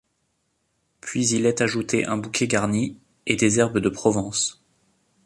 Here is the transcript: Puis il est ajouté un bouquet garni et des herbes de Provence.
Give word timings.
Puis 0.99 1.27
il 1.27 1.45
est 1.45 1.61
ajouté 1.61 2.07
un 2.07 2.17
bouquet 2.17 2.47
garni 2.47 2.97
et 3.27 3.35
des 3.35 3.59
herbes 3.59 3.77
de 3.77 3.89
Provence. 3.89 4.59